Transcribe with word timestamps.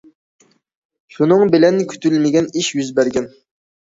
شۇنىڭ 1.15 1.43
بىلەن 1.55 1.77
كۈتۈلمىگەن 1.91 2.47
ئىش 2.63 2.71
يۈز 2.79 2.89
بەرگەن. 3.01 3.29